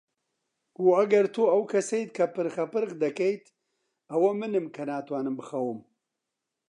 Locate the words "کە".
2.17-2.25, 4.75-4.83